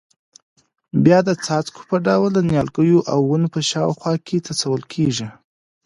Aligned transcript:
بیا 1.05 1.19
د 1.27 1.29
څاڅکو 1.45 1.81
په 1.89 1.97
ډول 2.07 2.29
د 2.33 2.39
نیالګیو 2.49 2.99
او 3.11 3.19
ونو 3.29 3.47
په 3.53 3.59
شاوخوا 3.69 4.13
کې 4.27 4.37
څڅول 4.45 4.81
کېږي. 4.93 5.27